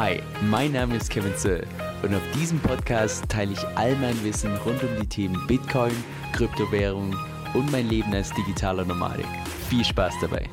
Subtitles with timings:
[0.00, 1.66] Hi, mein Name ist Kevin Zöll
[2.04, 5.90] und auf diesem Podcast teile ich all mein Wissen rund um die Themen Bitcoin,
[6.32, 7.16] Kryptowährung
[7.52, 9.24] und mein Leben als digitaler Nomade.
[9.68, 10.48] Viel Spaß dabei!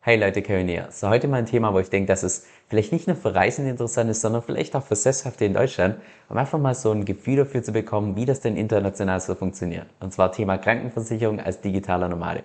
[0.00, 0.88] Hey Leute, Kevin hier.
[0.90, 3.70] So, heute mal ein Thema, wo ich denke, dass es vielleicht nicht nur für Reisende
[3.70, 6.00] interessant ist, sondern vielleicht auch für Sesshafte in Deutschland,
[6.30, 9.88] um einfach mal so ein Gefühl dafür zu bekommen, wie das denn international so funktioniert.
[10.00, 12.42] Und zwar Thema Krankenversicherung als digitaler Nomade.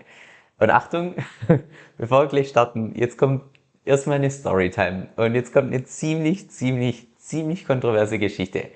[0.59, 1.15] Und Achtung,
[1.97, 3.54] bevor wir gleich starten, jetzt kommt
[3.85, 5.07] erstmal eine Storytime.
[5.15, 8.69] Und jetzt kommt eine ziemlich, ziemlich, ziemlich kontroverse Geschichte.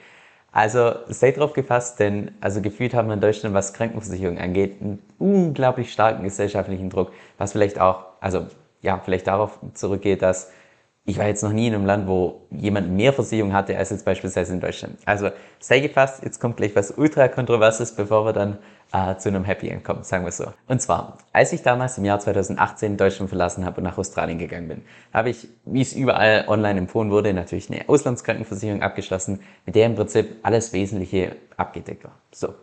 [0.52, 5.00] Also seid drauf gefasst, denn also gefühlt haben wir in Deutschland, was Krankenversicherung angeht, einen
[5.20, 8.48] unglaublich starken gesellschaftlichen Druck, was vielleicht auch, also
[8.82, 10.52] ja, vielleicht darauf zurückgeht, dass
[11.06, 14.06] ich war jetzt noch nie in einem Land, wo jemand mehr Versicherung hatte als jetzt
[14.06, 14.98] beispielsweise in Deutschland.
[15.06, 18.60] Also sei gefasst, jetzt kommt gleich was ultra kontroverses, bevor wir dann
[18.92, 20.46] äh, zu einem Happy End kommen, sagen wir so.
[20.68, 24.68] Und zwar, als ich damals im Jahr 2018 Deutschland verlassen habe und nach Australien gegangen
[24.68, 24.82] bin,
[25.14, 29.96] habe ich, wie es überall online empfohlen wurde, natürlich eine Auslandskrankenversicherung abgeschlossen, mit der im
[29.96, 32.14] Prinzip alles Wesentliche abgedeckt war.
[32.32, 32.54] So.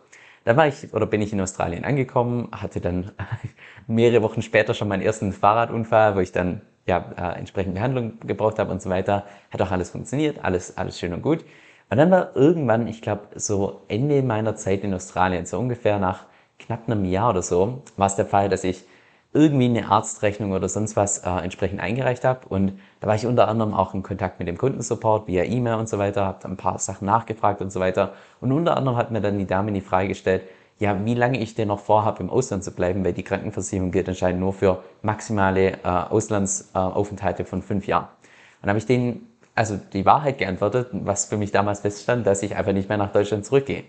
[0.44, 3.10] Da war ich oder bin ich in Australien angekommen, hatte dann
[3.88, 8.58] mehrere Wochen später schon meinen ersten Fahrradunfall, wo ich dann ja, äh, entsprechend Behandlung gebraucht
[8.58, 9.24] habe und so weiter.
[9.50, 11.44] Hat auch alles funktioniert, alles, alles schön und gut.
[11.90, 16.24] Und dann war irgendwann, ich glaube, so Ende meiner Zeit in Australien, so ungefähr nach
[16.58, 18.84] knapp einem Jahr oder so, war es der Fall, dass ich
[19.32, 22.48] irgendwie eine Arztrechnung oder sonst was äh, entsprechend eingereicht habe.
[22.48, 25.88] Und da war ich unter anderem auch in Kontakt mit dem Kundensupport via E-Mail und
[25.88, 28.14] so weiter, habe ein paar Sachen nachgefragt und so weiter.
[28.40, 30.42] Und unter anderem hat mir dann die Dame die Frage gestellt,
[30.78, 34.08] ja, wie lange ich denn noch vorhabe, im Ausland zu bleiben, weil die Krankenversicherung gilt
[34.08, 38.04] anscheinend nur für maximale äh, Auslandsaufenthalte von fünf Jahren.
[38.04, 42.42] Und dann habe ich denen also die Wahrheit geantwortet, was für mich damals feststand, dass
[42.42, 43.84] ich einfach nicht mehr nach Deutschland zurückgehe.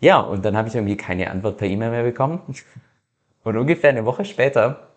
[0.00, 2.40] Ja, und dann habe ich irgendwie keine Antwort per E-Mail mehr bekommen.
[3.44, 4.88] Und ungefähr eine Woche später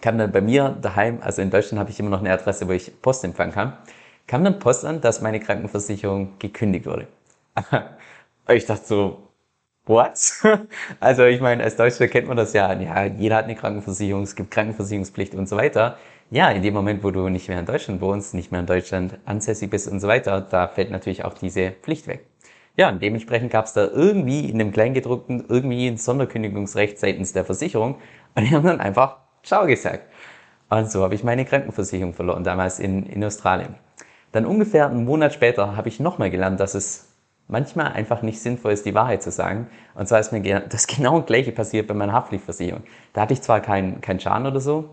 [0.00, 2.72] kam dann bei mir daheim, also in Deutschland habe ich immer noch eine Adresse, wo
[2.72, 3.74] ich Post empfangen kann,
[4.26, 7.06] kam dann Post an, dass meine Krankenversicherung gekündigt wurde.
[8.48, 9.23] ich dachte so,
[9.86, 10.18] what?
[11.00, 14.36] Also ich meine, als Deutscher kennt man das ja, ja, jeder hat eine Krankenversicherung, es
[14.36, 15.98] gibt Krankenversicherungspflicht und so weiter.
[16.30, 19.18] Ja, in dem Moment, wo du nicht mehr in Deutschland wohnst, nicht mehr in Deutschland
[19.24, 22.26] ansässig bist und so weiter, da fällt natürlich auch diese Pflicht weg.
[22.76, 27.44] Ja, und dementsprechend gab es da irgendwie in dem Kleingedruckten irgendwie ein Sonderkündigungsrecht seitens der
[27.44, 27.96] Versicherung
[28.34, 30.08] und die haben dann einfach Ciao gesagt.
[30.70, 33.76] Und so habe ich meine Krankenversicherung verloren, damals in, in Australien.
[34.32, 37.13] Dann ungefähr einen Monat später habe ich nochmal gelernt, dass es
[37.48, 39.68] manchmal einfach nicht sinnvoll ist, die Wahrheit zu sagen.
[39.94, 42.82] Und zwar ist mir das genau gleiche passiert bei meiner Haftpflichtversicherung.
[43.12, 44.90] Da hatte ich zwar keinen kein Schaden oder so,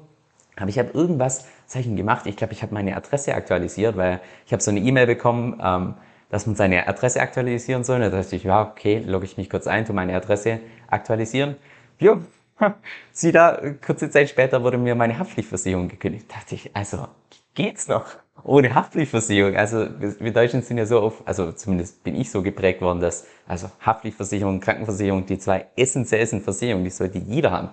[0.56, 2.26] aber ich habe irgendwas Zeichen gemacht.
[2.26, 5.94] Ich glaube, ich habe meine Adresse aktualisiert, weil ich habe so eine E-Mail bekommen, ähm,
[6.30, 8.00] dass man seine Adresse aktualisieren soll.
[8.00, 11.56] Da dachte ich, ja, okay, logge ich mich kurz ein, tu meine Adresse aktualisieren.
[12.00, 12.20] Jo,
[13.12, 16.26] sieh da, kurze Zeit später wurde mir meine Haftpflichtversicherung gekündigt.
[16.30, 17.08] Da dachte ich, also,
[17.54, 18.06] geht's noch?
[18.44, 19.56] Ohne Haftpflichtversicherung.
[19.56, 23.28] Also wir Deutschen sind ja so auf, also zumindest bin ich so geprägt worden, dass
[23.48, 27.70] also Haftpflichtversicherung, Krankenversicherung, die zwei essentiellsten Versicherungen, die sollte jeder haben.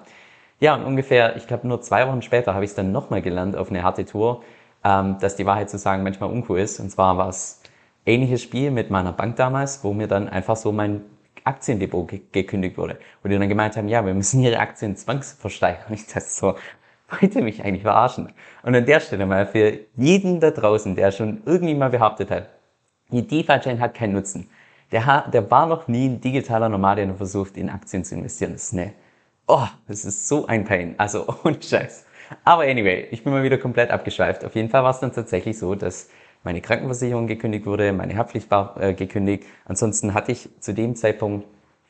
[0.61, 3.57] Ja, und ungefähr, ich glaube nur zwei Wochen später habe ich es dann nochmal gelernt
[3.57, 4.43] auf eine harte Tour,
[4.85, 6.81] ähm, dass die Wahrheit zu sagen manchmal uncool ist.
[6.81, 7.63] Und zwar war es
[8.05, 11.03] ähnliches Spiel mit meiner Bank damals, wo mir dann einfach so mein
[11.45, 12.99] Aktiendepot ge gekündigt wurde.
[13.23, 15.87] Wo die dann gemeint haben, ja, wir müssen ihre Aktien zwangsversteigern.
[15.93, 16.55] Ich dachte so,
[17.11, 18.33] wollt ihr mich eigentlich verarschen?
[18.63, 22.49] Und an der Stelle mal für jeden da draußen, der schon irgendwie mal behauptet hat,
[23.11, 24.49] die DeFi-Chain hat keinen Nutzen.
[24.93, 28.53] Der, der war noch nie ein digitaler Nomade und versucht, in Aktien zu investieren.
[28.53, 28.93] Das ist ne,
[29.47, 30.95] oh, das ist so ein Pain.
[30.99, 32.07] Also ohne Scheiß.
[32.45, 34.45] Aber anyway, ich bin mal wieder komplett abgeschweift.
[34.45, 36.09] Auf jeden Fall war es dann tatsächlich so, dass
[36.45, 39.45] meine Krankenversicherung gekündigt wurde, meine Haftpflicht war äh, gekündigt.
[39.65, 41.47] Ansonsten hatte ich zu dem Zeitpunkt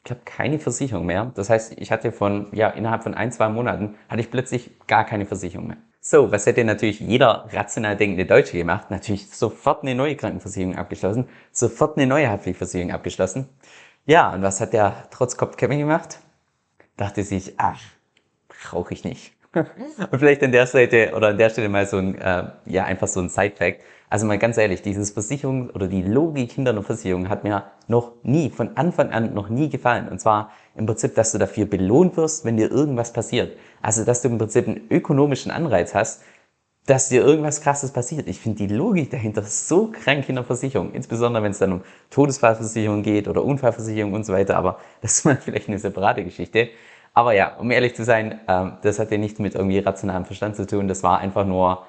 [0.09, 1.33] ich glaube, keine Versicherung mehr.
[1.35, 5.05] Das heißt, ich hatte von, ja, innerhalb von ein, zwei Monaten hatte ich plötzlich gar
[5.05, 5.77] keine Versicherung mehr.
[6.01, 8.91] So, was hätte natürlich jeder rational denkende Deutsche gemacht?
[8.91, 13.51] Natürlich sofort eine neue Krankenversicherung abgeschlossen, sofort eine neue Haftpflichtversicherung abgeschlossen.
[14.07, 16.21] Ja, und was hat der Trotzkopf Kevin gemacht?
[16.97, 17.79] Dachte sich, ach,
[18.49, 19.35] brauche ich nicht.
[19.53, 23.09] und vielleicht an der Seite oder an der Stelle mal so ein, äh, ja, einfach
[23.09, 23.83] so ein Side-Fact.
[24.11, 28.13] Also mal ganz ehrlich, dieses Versicherung oder die Logik hinter einer Versicherung hat mir noch
[28.23, 30.09] nie, von Anfang an noch nie gefallen.
[30.09, 33.57] Und zwar im Prinzip, dass du dafür belohnt wirst, wenn dir irgendwas passiert.
[33.83, 36.23] Also, dass du im Prinzip einen ökonomischen Anreiz hast,
[36.87, 38.29] dass dir irgendwas Krasses passiert.
[38.29, 40.95] Ich finde die Logik dahinter so krank in der Versicherung.
[40.95, 44.57] Insbesondere, wenn es dann um Todesfallversicherung geht oder Unfallversicherung und so weiter.
[44.57, 46.71] Aber das ist mal vielleicht eine separate Geschichte.
[47.13, 50.67] Aber ja, um ehrlich zu sein, ähm, das hatte nichts mit irgendwie rationalem Verstand zu
[50.67, 50.89] tun.
[50.89, 51.85] Das war einfach nur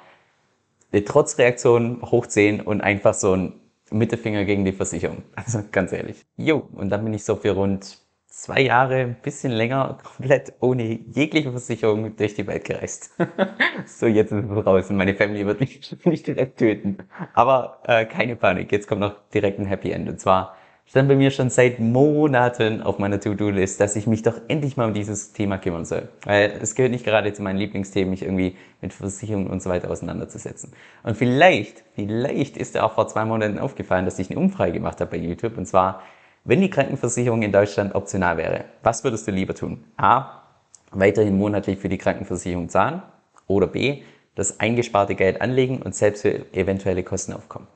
[0.91, 3.53] eine Trotzreaktion hoch 10 und einfach so ein
[3.91, 5.23] Mittelfinger gegen die Versicherung.
[5.35, 6.25] Also ganz ehrlich.
[6.37, 7.97] Jo, und dann bin ich so für rund
[8.27, 13.11] zwei Jahre, ein bisschen länger, komplett ohne jegliche Versicherung durch die Welt gereist.
[13.85, 16.97] so, jetzt ist es raus und meine Family wird mich nicht direkt töten.
[17.33, 20.07] Aber äh, keine Panik, jetzt kommt noch direkt ein Happy End.
[20.07, 20.55] Und zwar
[20.89, 24.87] stand bei mir schon seit Monaten auf meiner To-Do-List, dass ich mich doch endlich mal
[24.87, 26.09] um dieses Thema kümmern soll.
[26.25, 29.91] Weil es gehört nicht gerade zu meinen Lieblingsthemen, mich irgendwie mit Versicherungen und so weiter
[29.91, 30.73] auseinanderzusetzen.
[31.03, 34.99] Und vielleicht, vielleicht ist dir auch vor zwei Monaten aufgefallen, dass ich eine Umfrage gemacht
[34.99, 35.59] habe bei YouTube.
[35.59, 36.01] Und zwar,
[36.43, 39.83] wenn die Krankenversicherung in Deutschland optional wäre, was würdest du lieber tun?
[39.97, 40.41] A.
[40.89, 43.03] Weiterhin monatlich für die Krankenversicherung zahlen.
[43.45, 44.01] Oder B.
[44.33, 47.67] Das eingesparte Geld anlegen und selbst für eventuelle Kosten aufkommen.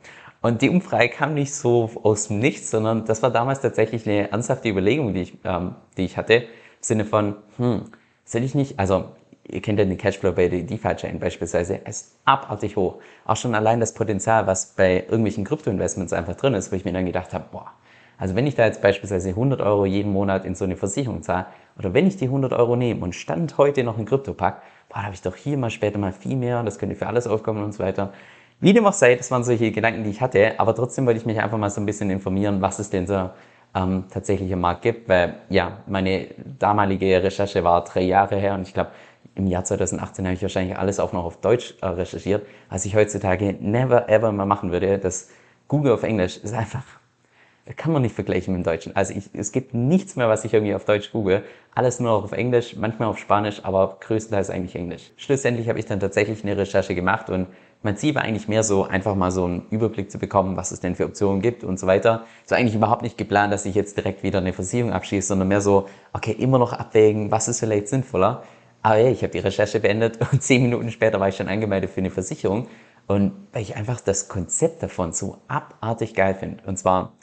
[0.44, 4.30] Und die Umfrage kam nicht so aus dem Nichts, sondern das war damals tatsächlich eine
[4.30, 6.44] ernsthafte Überlegung, die ich, ähm, die ich hatte, im
[6.82, 7.86] Sinne von, hm,
[8.26, 9.06] soll ich nicht, also
[9.48, 12.96] ihr kennt ja den Cashflow bei der DeFi-Chain beispielsweise, ist abartig hoch.
[13.24, 16.92] Auch schon allein das Potenzial, was bei irgendwelchen Krypto-Investments einfach drin ist, wo ich mir
[16.92, 17.72] dann gedacht habe, boah,
[18.18, 21.46] also wenn ich da jetzt beispielsweise 100 Euro jeden Monat in so eine Versicherung zahle,
[21.78, 24.98] oder wenn ich die 100 Euro nehme und Stand heute noch in Krypto pack, boah,
[25.00, 27.64] da habe ich doch hier mal später mal viel mehr, das könnte für alles aufkommen
[27.64, 28.12] und so weiter.
[28.60, 31.26] Wie dem auch sei, das waren solche Gedanken, die ich hatte, aber trotzdem wollte ich
[31.26, 33.30] mich einfach mal so ein bisschen informieren, was es denn so
[33.76, 36.28] ähm, tatsächlich im Markt gibt, weil ja, meine
[36.60, 38.92] damalige Recherche war drei Jahre her und ich glaube,
[39.36, 42.96] im Jahr 2018 habe ich wahrscheinlich alles auch noch auf Deutsch äh, recherchiert, was ich
[42.96, 45.00] heutzutage never ever mal machen würde.
[45.00, 45.30] Das
[45.68, 46.84] Google auf Englisch ist einfach,
[47.78, 48.96] kann man nicht vergleichen mit dem Deutschen.
[48.96, 51.44] Also ich, es gibt nichts mehr, was ich irgendwie auf Deutsch google.
[51.74, 55.12] Alles nur auf Englisch, manchmal auf Spanisch, aber größtenteils eigentlich Englisch.
[55.16, 57.48] Schlussendlich habe ich dann tatsächlich eine Recherche gemacht und
[57.82, 60.80] mein Ziel war eigentlich mehr so, einfach mal so einen Überblick zu bekommen, was es
[60.80, 62.26] denn für Optionen gibt und so weiter.
[62.46, 65.62] So eigentlich überhaupt nicht geplant, dass ich jetzt direkt wieder eine Versicherung abschließe, sondern mehr
[65.62, 68.44] so, okay, immer noch abwägen, was ist vielleicht sinnvoller.
[68.82, 71.90] Aber ja, ich habe die Recherche beendet und zehn Minuten später war ich schon angemeldet
[71.90, 72.68] für eine Versicherung.
[73.08, 76.64] Und weil ich einfach das Konzept davon so abartig geil finde.
[76.66, 77.14] Und zwar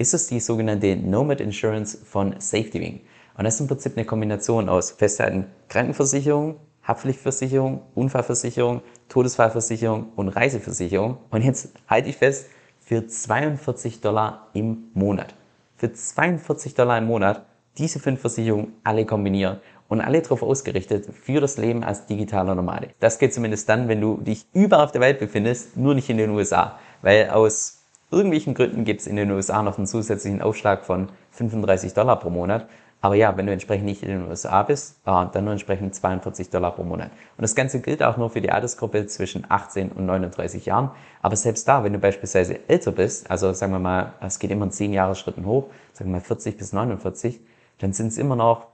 [0.00, 3.02] ist es die sogenannte Nomad Insurance von SafetyWing.
[3.36, 8.80] Und das ist im Prinzip eine Kombination aus festhalten Krankenversicherung, Haftpflichtversicherung, Unfallversicherung,
[9.10, 11.18] Todesfallversicherung und Reiseversicherung.
[11.28, 12.46] Und jetzt halte ich fest,
[12.80, 15.34] für 42 Dollar im Monat.
[15.76, 17.44] Für 42 Dollar im Monat
[17.76, 22.88] diese fünf Versicherungen alle kombinieren und alle darauf ausgerichtet für das Leben als digitaler Nomade.
[23.00, 26.16] Das geht zumindest dann, wenn du dich überall auf der Welt befindest, nur nicht in
[26.16, 26.78] den USA.
[27.02, 27.79] Weil aus
[28.10, 32.30] irgendwelchen Gründen gibt es in den USA noch einen zusätzlichen Aufschlag von 35 Dollar pro
[32.30, 32.66] Monat.
[33.02, 36.50] Aber ja, wenn du entsprechend nicht in den USA bist, äh, dann nur entsprechend 42
[36.50, 37.10] Dollar pro Monat.
[37.36, 40.90] Und das Ganze gilt auch nur für die Altersgruppe zwischen 18 und 39 Jahren.
[41.22, 44.66] Aber selbst da, wenn du beispielsweise älter bist, also sagen wir mal, es geht immer
[44.66, 47.40] in 10 Jahre Schritten hoch, sagen wir mal 40 bis 49,
[47.78, 48.66] dann sind es immer noch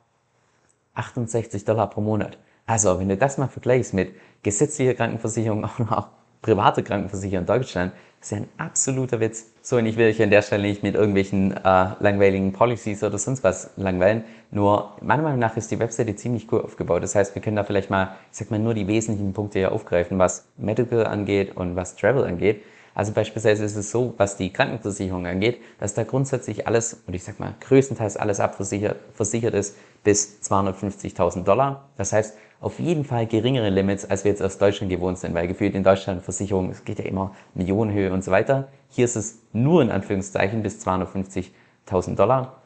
[0.94, 2.36] 68 Dollar pro Monat.
[2.66, 4.12] Also, wenn du das mal vergleichst mit
[4.42, 6.08] gesetzlicher Krankenversicherung, auch noch
[6.46, 9.52] private Krankenversicherung in Deutschland, ist ja ein absoluter Witz.
[9.62, 11.58] So, und ich will euch an der Stelle nicht mit irgendwelchen äh,
[11.98, 14.24] langweiligen Policies oder sonst was langweilen.
[14.52, 17.02] Nur, meiner Meinung nach ist die Webseite ziemlich cool aufgebaut.
[17.02, 19.72] Das heißt, wir können da vielleicht mal, ich sag mal, nur die wesentlichen Punkte hier
[19.72, 22.62] aufgreifen, was Medical angeht und was Travel angeht.
[22.96, 27.24] Also beispielsweise ist es so, was die Krankenversicherung angeht, dass da grundsätzlich alles, und ich
[27.24, 31.90] sag mal, größtenteils alles abversichert versichert ist bis 250.000 Dollar.
[31.98, 35.46] Das heißt, auf jeden Fall geringere Limits, als wir jetzt aus Deutschland gewohnt sind, weil
[35.46, 38.68] gefühlt in Deutschland Versicherung, es geht ja immer Millionenhöhe und so weiter.
[38.88, 42.62] Hier ist es nur in Anführungszeichen bis 250.000 Dollar.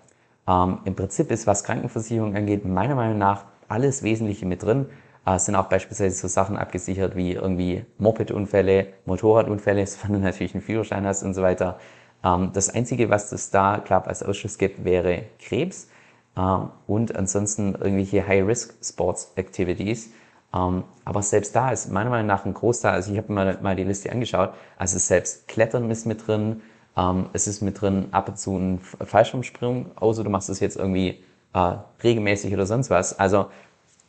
[0.46, 4.86] Ähm, Im Prinzip ist, was Krankenversicherung angeht, meiner Meinung nach alles Wesentliche mit drin.
[5.26, 10.62] Äh, sind auch beispielsweise so Sachen abgesichert wie irgendwie Mopedunfälle, Motorradunfälle, sofern du natürlich einen
[10.62, 11.78] Führerschein hast und so weiter.
[12.24, 15.88] Ähm, das Einzige, was es da, glaube als Ausschuss gibt, wäre Krebs.
[16.36, 20.10] Ähm, und ansonsten irgendwelche High-Risk-Sports-Activities.
[20.54, 23.76] Ähm, aber selbst da ist meiner Meinung nach ein Großteil, also ich habe mal, mal
[23.76, 26.62] die Liste angeschaut, also selbst Klettern ist mit drin,
[26.96, 30.76] ähm, es ist mit drin ab und zu ein Fallschirmsprung, außer du machst es jetzt
[30.76, 31.22] irgendwie
[31.54, 33.18] äh, regelmäßig oder sonst was.
[33.18, 33.46] Also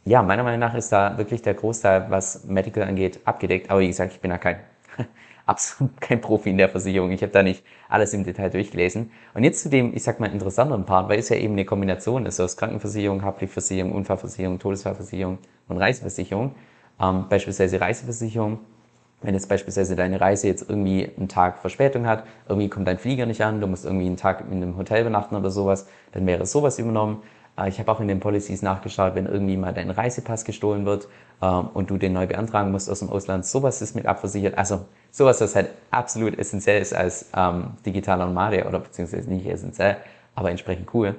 [0.05, 3.70] ja, meiner Meinung nach ist da wirklich der Großteil, was Medical angeht, abgedeckt.
[3.70, 4.58] Aber wie gesagt, ich bin da kein
[5.46, 7.12] absolut kein Profi in der Versicherung.
[7.12, 9.12] Ich habe da nicht alles im Detail durchgelesen.
[9.34, 12.25] Und jetzt zu dem, ich sag mal, interessanteren Part, weil es ja eben eine Kombination
[12.25, 16.55] ist aus Krankenversicherung, Haftpflichtversicherung, Unfallversicherung, Todesfallversicherung und Reiseversicherung.
[17.00, 18.60] Ähm, beispielsweise Reiseversicherung.
[19.24, 23.27] Wenn jetzt beispielsweise deine Reise jetzt irgendwie einen Tag Verspätung hat, irgendwie kommt dein Flieger
[23.27, 26.48] nicht an, du musst irgendwie einen Tag in einem Hotel übernachten oder sowas, dann wäre
[26.48, 27.22] sowas übernommen.
[27.61, 31.07] Äh, ich habe auch in den Policies nachgeschaut, wenn irgendwie mal dein Reisepass gestohlen wird
[31.41, 34.57] ähm, und du den neu beantragen musst aus dem Ausland, sowas ist mit abversichert.
[34.57, 39.97] Also sowas, was halt absolut essentiell ist als ähm, digitaler Nomade oder beziehungsweise nicht essentiell,
[40.35, 41.15] aber entsprechend cool.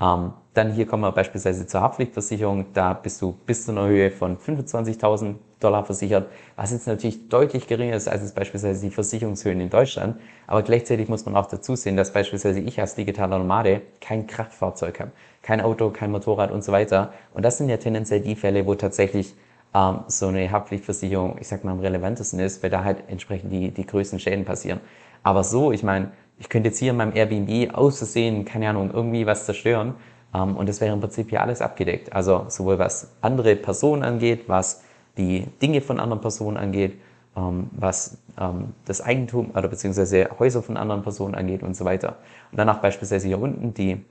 [0.00, 2.72] Ähm, dann hier kommen wir beispielsweise zur Haftpflichtversicherung.
[2.72, 7.66] Da bist du bis zu einer Höhe von 25.000 Dollar versichert, was jetzt natürlich deutlich
[7.66, 10.18] geringer ist als beispielsweise die Versicherungshöhen in Deutschland.
[10.46, 15.00] Aber gleichzeitig muss man auch dazu sehen, dass beispielsweise ich als digitaler Nomade kein Kraftfahrzeug
[15.00, 17.12] habe, kein Auto, kein Motorrad und so weiter.
[17.34, 19.34] Und das sind ja tendenziell die Fälle, wo tatsächlich
[19.74, 23.70] ähm, so eine Haftpflichtversicherung, ich sag mal, am relevantesten ist, weil da halt entsprechend die,
[23.70, 24.80] die größten Schäden passieren.
[25.22, 29.26] Aber so, ich meine, ich könnte jetzt hier in meinem Airbnb auszusehen, keine Ahnung, irgendwie
[29.26, 29.94] was zerstören.
[30.34, 32.12] Ähm, und das wäre im Prinzip hier alles abgedeckt.
[32.12, 34.82] Also sowohl was andere Personen angeht, was
[35.16, 36.98] die Dinge von anderen Personen angeht,
[37.36, 42.16] ähm, was ähm, das Eigentum oder beziehungsweise Häuser von anderen Personen angeht und so weiter.
[42.50, 44.04] Und danach beispielsweise hier unten die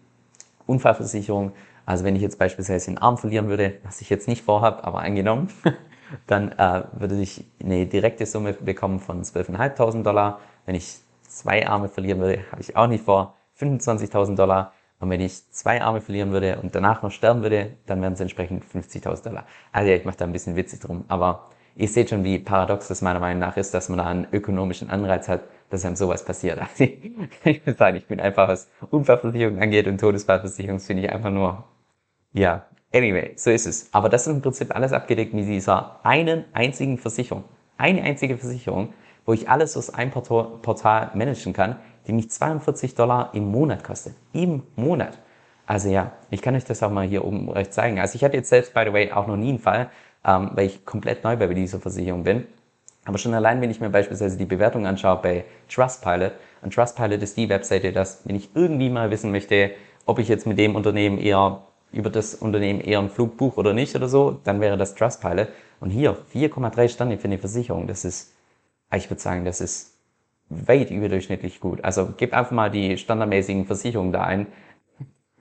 [0.69, 1.53] Unfallversicherung.
[1.85, 4.99] Also wenn ich jetzt beispielsweise den Arm verlieren würde, was ich jetzt nicht vorhabe, aber
[4.99, 5.49] angenommen,
[6.27, 10.39] dann äh, würde ich eine direkte Summe bekommen von 12.500 Dollar.
[10.65, 14.73] Wenn ich zwei Arme verlieren würde, habe ich auch nicht vor, 25.000 Dollar.
[14.99, 18.19] Und wenn ich zwei Arme verlieren würde und danach noch sterben würde, dann wären es
[18.19, 19.45] entsprechend 50.000 Dollar.
[19.71, 21.05] Also ja, ich mache da ein bisschen witzig drum.
[21.07, 24.27] Aber ihr seht schon, wie paradox das meiner Meinung nach ist, dass man da einen
[24.31, 26.59] ökonomischen Anreiz hat, dass einem sowas passiert.
[26.79, 26.83] Also
[27.45, 31.63] ich muss sagen, ich bin einfach, was Unfallversicherung angeht und Todesfallversicherung, finde ich einfach nur,
[32.33, 33.93] ja, anyway, so ist es.
[33.93, 37.43] Aber das ist im Prinzip alles abgedeckt mit dieser einen einzigen Versicherung.
[37.77, 38.93] Eine einzige Versicherung,
[39.25, 44.15] wo ich alles aus einem Portal managen kann, die mich 42 Dollar im Monat kostet.
[44.33, 45.19] Im Monat.
[45.65, 47.99] Also ja, ich kann euch das auch mal hier oben rechts zeigen.
[47.99, 49.91] Also ich hatte jetzt selbst, by the way, auch noch nie einen Fall,
[50.25, 52.47] ähm, weil ich komplett neu bei dieser Versicherung bin.
[53.09, 57.37] Aber schon allein, wenn ich mir beispielsweise die Bewertung anschaue bei Trustpilot, und Trustpilot ist
[57.37, 59.71] die Webseite, dass wenn ich irgendwie mal wissen möchte,
[60.05, 63.73] ob ich jetzt mit dem Unternehmen eher über das Unternehmen eher einen Flug buche oder
[63.73, 65.47] nicht oder so, dann wäre das Trustpilot.
[65.79, 68.35] Und hier 4,3 Sterne für eine Versicherung, das ist
[68.95, 69.97] ich würde sagen, das ist
[70.49, 71.83] weit überdurchschnittlich gut.
[71.83, 74.45] Also gib einfach mal die standardmäßigen Versicherungen da ein.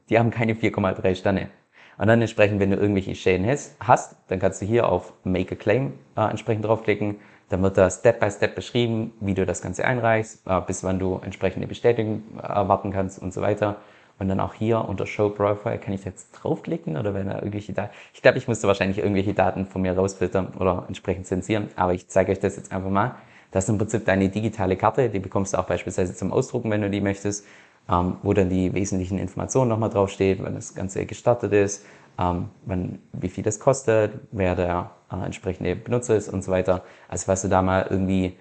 [0.08, 1.50] Die haben keine 4,3 Sterne.
[1.98, 3.46] Und dann entsprechend, wenn du irgendwelche Schäden
[3.80, 7.16] hast, dann kannst du hier auf Make a Claim äh, entsprechend draufklicken.
[7.48, 10.98] Dann wird da Step by Step beschrieben, wie du das Ganze einreichst, äh, bis wann
[10.98, 13.76] du entsprechende Bestätigung erwarten kannst und so weiter.
[14.18, 17.72] Und dann auch hier unter Show Profile kann ich jetzt draufklicken oder wenn da irgendwelche
[17.72, 17.94] Daten.
[18.12, 22.08] Ich glaube, ich musste wahrscheinlich irgendwelche Daten von mir rausfiltern oder entsprechend zensieren, aber ich
[22.08, 23.14] zeige euch das jetzt einfach mal.
[23.52, 26.82] Das ist im Prinzip deine digitale Karte, die bekommst du auch beispielsweise zum Ausdrucken, wenn
[26.82, 27.46] du die möchtest,
[27.88, 31.86] ähm, wo dann die wesentlichen Informationen nochmal draufsteht, wann das Ganze gestartet ist,
[32.18, 36.84] ähm, wann, wie viel das kostet, wer der äh, entsprechende Benutzer ist und so weiter.
[37.08, 38.36] Also falls du da mal irgendwie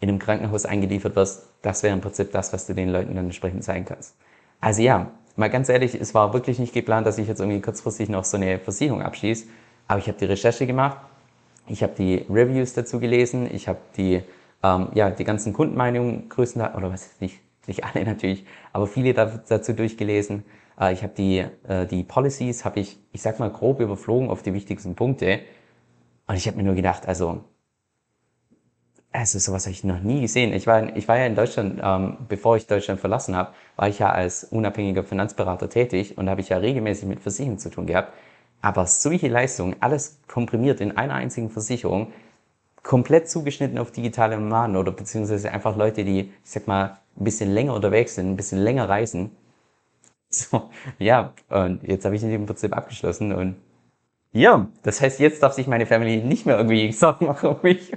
[0.00, 3.24] in einem Krankenhaus eingeliefert wirst, das wäre im Prinzip das, was du den Leuten dann
[3.24, 4.16] entsprechend zeigen kannst.
[4.60, 8.08] Also ja, mal ganz ehrlich, es war wirklich nicht geplant, dass ich jetzt irgendwie kurzfristig
[8.08, 9.46] noch so eine Versicherung abschließe,
[9.88, 10.98] aber ich habe die Recherche gemacht,
[11.68, 14.22] ich habe die Reviews dazu gelesen, ich habe die
[14.62, 19.72] ähm, ja, die ganzen Kundenmeinungen größtenteils, oder was nicht, nicht alle natürlich, aber viele dazu
[19.72, 20.44] durchgelesen.
[20.78, 24.42] Äh, ich habe die, äh, die Policies, habe ich, ich sag mal, grob überflogen auf
[24.42, 25.40] die wichtigsten Punkte.
[26.26, 27.44] Und ich habe mir nur gedacht, also,
[29.12, 30.52] also sowas habe ich noch nie gesehen.
[30.52, 33.98] Ich war, ich war ja in Deutschland, ähm, bevor ich Deutschland verlassen habe, war ich
[33.98, 38.12] ja als unabhängiger Finanzberater tätig und habe ich ja regelmäßig mit Versicherungen zu tun gehabt.
[38.60, 42.12] Aber solche Leistungen, alles komprimiert in einer einzigen Versicherung,
[42.82, 47.52] komplett zugeschnitten auf digitale Nomaden oder beziehungsweise einfach Leute, die, ich sag mal, ein bisschen
[47.52, 49.30] länger unterwegs sind, ein bisschen länger reisen.
[50.28, 53.56] So, ja, und jetzt habe ich dem Prinzip abgeschlossen und
[54.32, 57.92] ja, das heißt, jetzt darf sich meine Family nicht mehr irgendwie Sorgen machen um mich.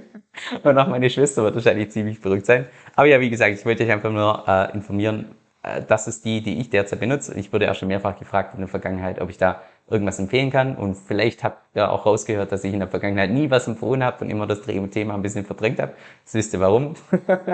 [0.63, 2.67] Und auch meine Schwester wird wahrscheinlich ziemlich verrückt sein.
[2.95, 6.41] Aber ja, wie gesagt, ich wollte euch einfach nur äh, informieren, äh, das ist die,
[6.41, 7.38] die ich derzeit benutze.
[7.38, 10.75] Ich wurde auch schon mehrfach gefragt in der Vergangenheit, ob ich da irgendwas empfehlen kann.
[10.77, 14.24] Und vielleicht habt ihr auch rausgehört, dass ich in der Vergangenheit nie was empfohlen habe
[14.24, 15.93] und immer das Thema ein bisschen verdrängt habe.
[16.24, 16.93] Das wisst ihr warum.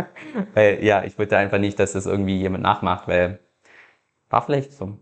[0.54, 3.40] weil, ja, ich wollte einfach nicht, dass das irgendwie jemand nachmacht, weil
[4.30, 5.00] war vielleicht so ein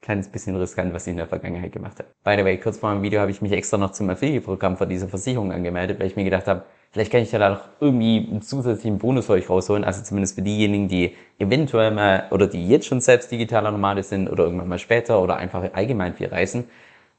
[0.00, 2.08] kleines bisschen riskant, was ich in der Vergangenheit gemacht habe.
[2.24, 4.88] By the way, kurz vor dem Video habe ich mich extra noch zum Affiliate-Programm von
[4.88, 6.64] dieser Versicherung angemeldet, weil ich mir gedacht habe,
[6.96, 10.34] Vielleicht kann ich ja da noch irgendwie einen zusätzlichen Bonus für euch rausholen, also zumindest
[10.34, 14.68] für diejenigen, die eventuell mal oder die jetzt schon selbst digitaler Nomade sind oder irgendwann
[14.68, 16.64] mal später oder einfach allgemein viel reisen.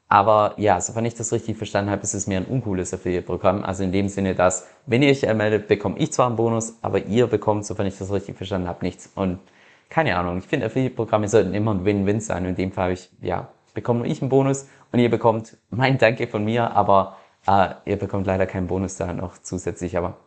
[0.08, 3.62] Aber ja, sofern ich das richtig verstanden habe, ist es mir ein uncooles Affiliate-Programm.
[3.62, 7.04] Also in dem Sinne, dass, wenn ihr euch anmeldet, bekomme ich zwar einen Bonus, aber
[7.04, 9.12] ihr bekommt, sofern ich das richtig verstanden habe, nichts.
[9.14, 9.38] Und
[9.88, 12.44] keine Ahnung, ich finde Affiliate-Programme sollten immer ein Win-Win sein.
[12.44, 16.26] In dem Fall habe ich, ja, bekomme ich einen Bonus und ihr bekommt mein Danke
[16.26, 17.16] von mir, aber
[17.48, 20.18] Uh, ihr bekommt leider keinen Bonus da noch zusätzlich, aber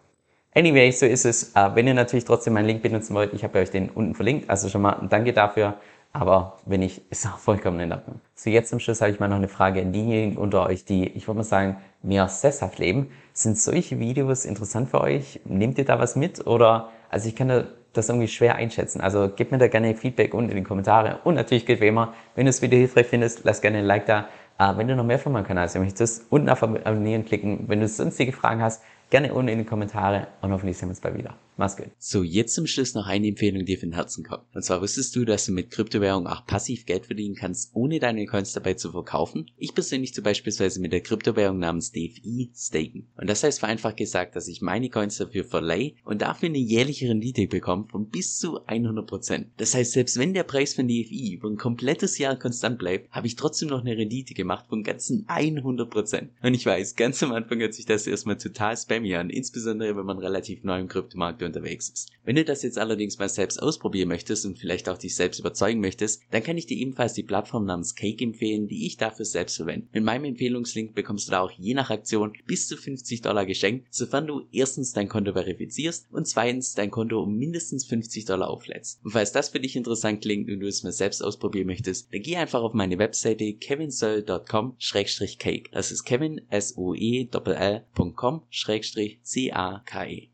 [0.56, 1.52] anyway, so ist es.
[1.56, 4.50] Uh, wenn ihr natürlich trotzdem meinen Link benutzen wollt, ich habe euch den unten verlinkt,
[4.50, 5.76] also schon mal ein Danke dafür.
[6.14, 8.20] Aber wenn nicht, ist auch vollkommen in Ordnung.
[8.36, 11.08] So, jetzt zum Schluss habe ich mal noch eine Frage an diejenigen unter euch, die,
[11.08, 13.12] ich würde mal sagen, mehr sesshaft leben.
[13.34, 15.40] Sind solche Videos interessant für euch?
[15.46, 16.48] Nehmt ihr da was mit?
[16.48, 19.02] Oder, also ich kann das irgendwie schwer einschätzen.
[19.02, 21.20] Also gebt mir da gerne Feedback unten in die Kommentare.
[21.24, 24.06] Und natürlich gilt wie immer, wenn du das Video hilfreich findest, lass gerne ein Like
[24.06, 24.28] da.
[24.60, 27.66] Äh, wenn du noch mehr von meinem Kanal sehen möchtest, unten auf Abonnieren klicken.
[27.68, 31.02] Wenn du sonstige Fragen hast, gerne unten in die Kommentare und hoffentlich sehen wir uns
[31.02, 31.34] bald wieder.
[31.62, 31.92] Gut.
[32.00, 34.44] So, jetzt zum Schluss noch eine Empfehlung, die von Herzen kommt.
[34.54, 38.26] Und zwar wusstest du, dass du mit Kryptowährung auch passiv Geld verdienen kannst, ohne deine
[38.26, 39.50] Coins dabei zu verkaufen?
[39.58, 43.08] Ich persönlich zu beispielsweise mit der Kryptowährung namens DFI staken.
[43.16, 47.10] Und das heißt vereinfacht gesagt, dass ich meine Coins dafür verleihe und dafür eine jährliche
[47.10, 49.46] Rendite bekomme von bis zu 100%.
[49.58, 53.28] Das heißt, selbst wenn der Preis von DFI über ein komplettes Jahr konstant bleibt, habe
[53.28, 56.30] ich trotzdem noch eine Rendite gemacht von ganzen 100%.
[56.42, 60.06] Und ich weiß, ganz am Anfang hört sich das erstmal total spammy an, insbesondere wenn
[60.06, 62.10] man relativ neu im Kryptomarkt unterwegs ist.
[62.24, 65.82] Wenn du das jetzt allerdings mal selbst ausprobieren möchtest und vielleicht auch dich selbst überzeugen
[65.82, 69.58] möchtest, dann kann ich dir ebenfalls die Plattform namens Cake empfehlen, die ich dafür selbst
[69.58, 69.88] verwende.
[69.92, 73.88] Mit meinem Empfehlungslink bekommst du da auch je nach Aktion bis zu 50 Dollar geschenkt,
[73.90, 79.00] sofern du erstens dein Konto verifizierst und zweitens dein Konto um mindestens 50 Dollar auflädst.
[79.04, 82.22] Und falls das für dich interessant klingt und du es mal selbst ausprobieren möchtest, dann
[82.22, 85.70] geh einfach auf meine Webseite kevinsoe.com-cake.
[85.72, 88.42] Das ist kevin s o e l.com-c-a-k-e.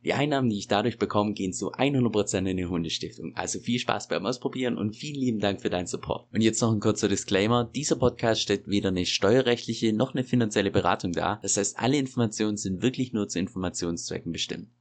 [0.04, 3.36] Die Einnahmen, die ich dadurch bekomme, gehen zu 100% in die Hundestiftung.
[3.36, 6.28] Also viel Spaß beim Ausprobieren und vielen lieben Dank für deinen Support.
[6.34, 7.70] Und jetzt noch ein kurzer Disclaimer.
[7.76, 11.40] Dieser Podcast stellt weder eine steuerrechtliche noch eine finanzielle Beratung dar.
[11.42, 14.68] Das heißt, alle Informationen sind wirklich nur zu Informationszwecken bestimmt.